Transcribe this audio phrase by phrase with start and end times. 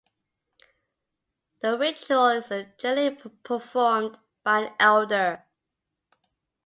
[1.59, 5.45] The ritual is generally performed by an elder.